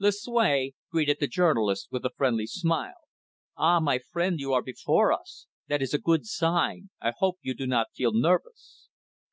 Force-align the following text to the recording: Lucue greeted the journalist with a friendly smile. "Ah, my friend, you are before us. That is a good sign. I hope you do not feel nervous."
Lucue 0.00 0.72
greeted 0.90 1.18
the 1.20 1.28
journalist 1.28 1.86
with 1.92 2.04
a 2.04 2.10
friendly 2.10 2.44
smile. 2.48 3.06
"Ah, 3.56 3.78
my 3.78 4.00
friend, 4.00 4.40
you 4.40 4.52
are 4.52 4.60
before 4.60 5.12
us. 5.12 5.46
That 5.68 5.80
is 5.80 5.94
a 5.94 5.98
good 6.00 6.26
sign. 6.26 6.90
I 7.00 7.12
hope 7.16 7.38
you 7.40 7.54
do 7.54 7.68
not 7.68 7.94
feel 7.94 8.12
nervous." 8.12 8.88